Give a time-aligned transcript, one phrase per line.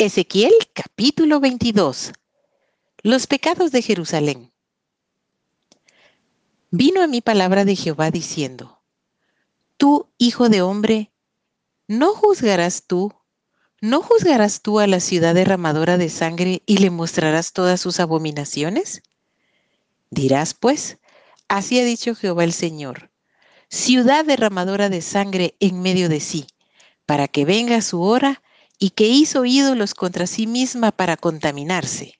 [0.00, 2.12] Ezequiel capítulo 22.
[3.02, 4.52] Los pecados de Jerusalén.
[6.70, 8.80] Vino a mí palabra de Jehová diciendo,
[9.76, 11.10] Tú, hijo de hombre,
[11.88, 13.12] ¿no juzgarás tú,
[13.80, 19.02] no juzgarás tú a la ciudad derramadora de sangre y le mostrarás todas sus abominaciones?
[20.10, 20.98] Dirás pues,
[21.48, 23.10] así ha dicho Jehová el Señor,
[23.68, 26.46] ciudad derramadora de sangre en medio de sí,
[27.04, 28.44] para que venga su hora
[28.78, 32.18] y que hizo ídolos contra sí misma para contaminarse.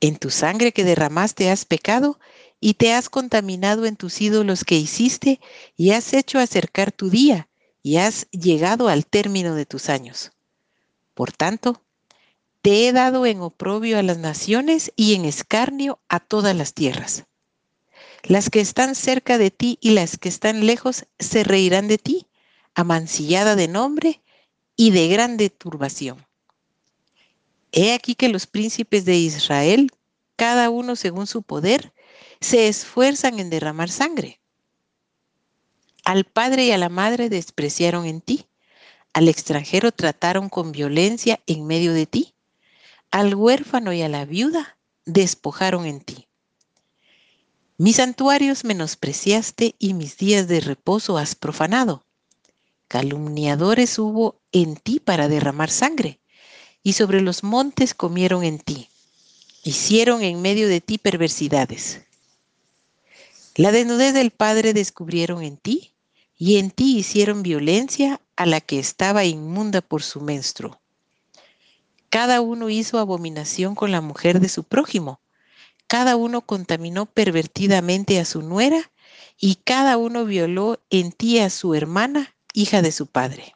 [0.00, 2.18] En tu sangre que derramaste has pecado
[2.60, 5.40] y te has contaminado en tus ídolos que hiciste
[5.76, 7.48] y has hecho acercar tu día
[7.82, 10.32] y has llegado al término de tus años.
[11.14, 11.82] Por tanto,
[12.62, 17.24] te he dado en oprobio a las naciones y en escarnio a todas las tierras.
[18.22, 22.26] Las que están cerca de ti y las que están lejos se reirán de ti,
[22.74, 24.20] amancillada de nombre
[24.80, 26.26] y de grande turbación.
[27.70, 29.90] He aquí que los príncipes de Israel,
[30.36, 31.92] cada uno según su poder,
[32.40, 34.40] se esfuerzan en derramar sangre.
[36.02, 38.46] Al padre y a la madre despreciaron en ti,
[39.12, 42.34] al extranjero trataron con violencia en medio de ti,
[43.10, 46.26] al huérfano y a la viuda despojaron en ti.
[47.76, 52.02] Mis santuarios menospreciaste y mis días de reposo has profanado.
[52.90, 56.18] Calumniadores hubo en ti para derramar sangre,
[56.82, 58.88] y sobre los montes comieron en ti.
[59.62, 62.00] Hicieron en medio de ti perversidades.
[63.54, 65.92] La desnudez del Padre descubrieron en ti,
[66.36, 70.80] y en ti hicieron violencia a la que estaba inmunda por su menstruo.
[72.08, 75.20] Cada uno hizo abominación con la mujer de su prójimo,
[75.86, 78.90] cada uno contaminó pervertidamente a su nuera,
[79.38, 83.54] y cada uno violó en ti a su hermana, hija de su padre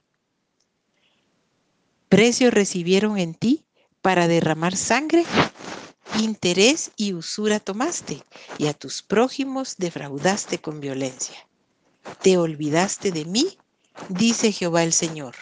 [2.15, 3.65] precio recibieron en ti
[4.01, 5.25] para derramar sangre,
[6.21, 8.23] interés y usura tomaste,
[8.57, 11.49] y a tus prójimos defraudaste con violencia.
[12.23, 13.59] ¿Te olvidaste de mí?
[14.11, 15.35] Dice Jehová el Señor.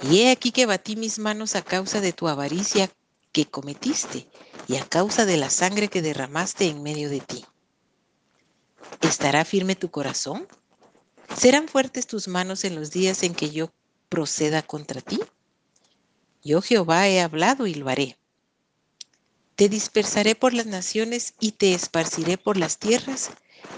[0.00, 2.90] Y he aquí que batí mis manos a causa de tu avaricia
[3.32, 4.30] que cometiste
[4.66, 7.44] y a causa de la sangre que derramaste en medio de ti.
[9.02, 10.48] ¿Estará firme tu corazón?
[11.36, 13.70] ¿Serán fuertes tus manos en los días en que yo
[14.08, 15.20] proceda contra ti?
[16.42, 18.18] Yo Jehová he hablado y lo haré.
[19.56, 23.30] Te dispersaré por las naciones y te esparciré por las tierras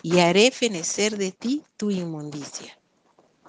[0.02, 2.78] y haré fenecer de ti tu inmundicia.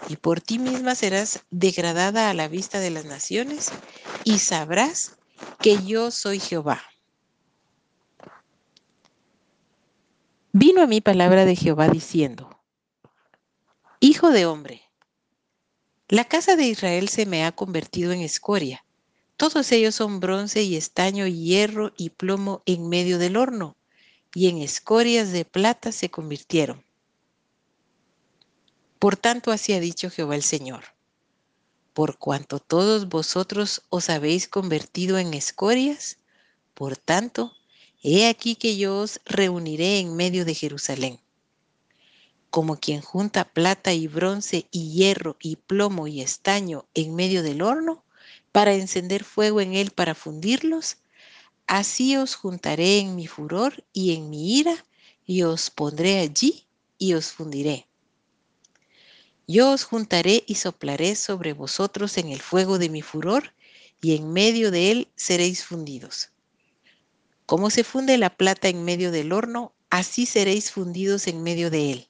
[0.10, 3.72] Y por ti misma serás degradada a la vista de las naciones
[4.24, 5.18] y sabrás
[5.62, 6.82] que yo soy Jehová.
[10.52, 12.53] Vino a mí palabra de Jehová diciendo,
[14.06, 14.82] Hijo de hombre,
[16.10, 18.84] la casa de Israel se me ha convertido en escoria.
[19.38, 23.78] Todos ellos son bronce y estaño, hierro y plomo en medio del horno,
[24.36, 26.84] y en escorias de plata se convirtieron.
[29.00, 30.84] Por tanto, así ha dicho Jehová el Señor.
[31.94, 36.18] Por cuanto todos vosotros os habéis convertido en escorias,
[36.74, 37.54] por tanto,
[38.02, 41.23] he aquí que yo os reuniré en medio de Jerusalén
[42.54, 47.64] como quien junta plata y bronce y hierro y plomo y estaño en medio del
[47.64, 48.06] horno
[48.52, 50.98] para encender fuego en él para fundirlos,
[51.66, 54.86] así os juntaré en mi furor y en mi ira
[55.26, 56.68] y os pondré allí
[57.00, 57.88] y os fundiré.
[59.48, 63.52] Yo os juntaré y soplaré sobre vosotros en el fuego de mi furor,
[64.00, 66.30] y en medio de él seréis fundidos.
[67.48, 71.94] Como se funde la plata en medio del horno, así seréis fundidos en medio de
[71.94, 72.08] él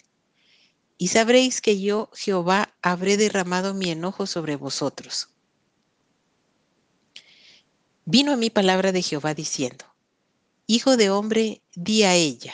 [1.03, 5.27] y sabréis que yo, Jehová, habré derramado mi enojo sobre vosotros.
[8.05, 9.83] Vino a mí palabra de Jehová diciendo,
[10.65, 12.53] Hijo de hombre, di a ella,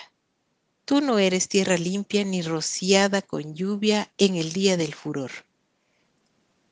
[0.84, 5.30] tú no eres tierra limpia ni rociada con lluvia en el día del furor.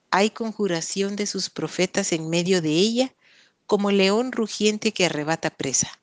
[0.10, 3.14] Hay conjuración de sus profetas en medio de ella,
[3.68, 6.00] como león rugiente que arrebata presa.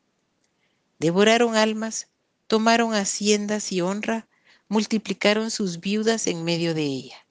[1.01, 2.07] Devoraron almas,
[2.47, 4.29] tomaron haciendas y honra,
[4.69, 7.27] multiplicaron sus viudas en medio de ella.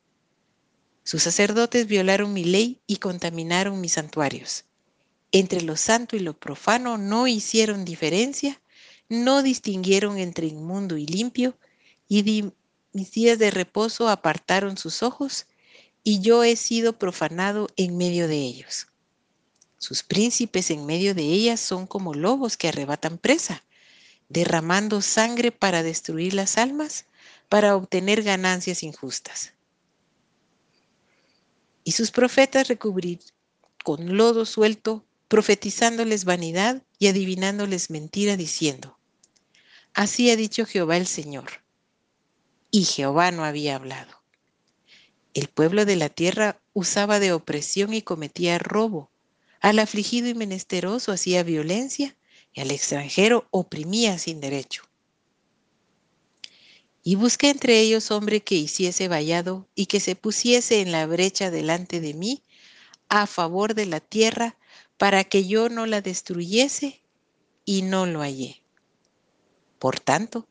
[1.04, 4.66] Sus sacerdotes violaron mi ley y contaminaron mis santuarios.
[5.32, 8.62] Entre lo santo y lo profano no hicieron diferencia,
[9.10, 11.58] no distinguieron entre inmundo y limpio,
[12.08, 12.52] y
[12.94, 15.48] mis días de reposo apartaron sus ojos,
[16.04, 18.88] y yo he sido profanado en medio de ellos.
[19.78, 23.64] Sus príncipes en medio de ellas son como lobos que arrebatan presa,
[24.30, 27.06] derramando sangre para destruir las almas
[27.54, 29.54] para obtener ganancias injustas.
[31.84, 33.20] y sus profetas recubrir
[33.84, 38.98] con lodo suelto, profetizándoles vanidad y adivinándoles mentira, diciendo,
[39.94, 41.64] Así ha dicho Jehová el Señor.
[42.72, 44.24] Y Jehová no había hablado.
[45.36, 49.12] El pueblo de la tierra usaba de opresión y cometía robo.
[49.60, 52.18] Al afligido y menesteroso hacía violencia
[52.52, 54.90] y al extranjero oprimía sin derecho.
[57.04, 61.52] Y busqué entre ellos hombre que hiciese vallado y que se pusiese en la brecha
[61.52, 62.42] delante de mí
[63.10, 64.58] a favor de la tierra
[64.98, 67.04] para que yo no la destruyese
[67.66, 68.64] y no lo hallé.
[69.80, 70.48] Por tanto,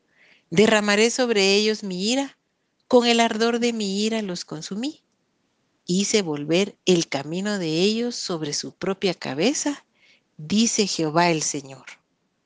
[0.51, 2.37] derramaré sobre ellos mi ira,
[2.87, 5.03] con el ardor de mi ira los consumí.
[5.85, 9.85] Hice volver el camino de ellos sobre su propia cabeza,
[10.37, 12.02] dice Jehová el Señor.